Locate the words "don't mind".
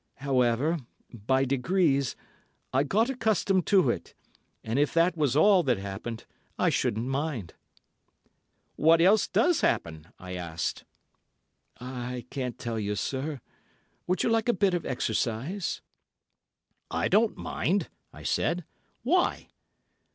17.07-17.87